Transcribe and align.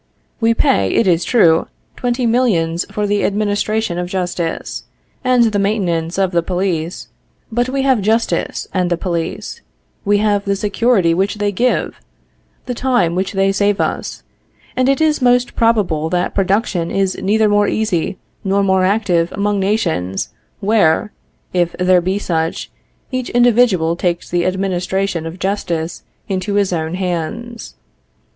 We 0.39 0.55
pay, 0.55 0.91
it 0.95 1.05
is 1.05 1.23
true, 1.23 1.67
twenty 1.95 2.25
millions 2.25 2.87
for 2.91 3.05
the 3.05 3.23
administration 3.23 3.99
of 3.99 4.09
justice, 4.09 4.85
and 5.23 5.43
the 5.51 5.59
maintenance 5.59 6.17
of 6.17 6.31
the 6.31 6.41
police, 6.41 7.09
but 7.51 7.69
we 7.69 7.83
have 7.83 8.01
justice 8.01 8.67
and 8.73 8.89
the 8.89 8.97
police; 8.97 9.61
we 10.03 10.17
have 10.17 10.45
the 10.45 10.55
security 10.55 11.13
which 11.13 11.35
they 11.35 11.51
give, 11.51 11.99
the 12.65 12.73
time 12.73 13.13
which 13.13 13.33
they 13.33 13.51
save 13.51 13.77
for 13.77 13.83
us; 13.83 14.23
and 14.75 14.89
it 14.89 15.01
is 15.01 15.21
most 15.21 15.55
probable 15.55 16.09
that 16.09 16.33
production 16.33 16.89
is 16.89 17.15
neither 17.21 17.47
more 17.47 17.67
easy 17.67 18.17
nor 18.43 18.63
more 18.63 18.83
active 18.83 19.31
among 19.33 19.59
nations, 19.59 20.29
where 20.61 21.11
(if 21.53 21.73
there 21.77 22.01
be 22.01 22.17
such) 22.17 22.71
each 23.11 23.29
individual 23.29 23.95
takes 23.95 24.31
the 24.31 24.47
administration 24.47 25.27
of 25.27 25.37
justice 25.37 26.01
into 26.27 26.55
his 26.55 26.73
own 26.73 26.95
hands. 26.95 27.75